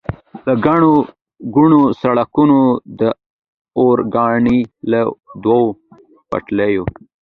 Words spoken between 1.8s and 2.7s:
سړکونو،